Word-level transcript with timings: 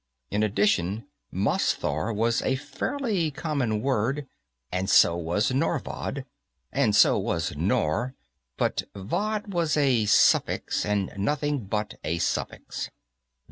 In 0.31 0.41
addition, 0.41 1.05
masthar 1.31 2.11
was 2.11 2.41
a 2.41 2.55
fairly 2.55 3.29
common 3.29 3.83
word, 3.83 4.25
and 4.71 4.89
so 4.89 5.15
was 5.15 5.51
norvod, 5.51 6.25
and 6.71 6.95
so 6.95 7.19
was 7.19 7.55
nor, 7.55 8.15
but_ 8.57 8.81
vod_ 9.07 9.49
was 9.49 9.77
a 9.77 10.07
suffix 10.07 10.87
and 10.87 11.13
nothing 11.17 11.65
but 11.67 11.99
a 12.03 12.17
suffix. 12.17 12.89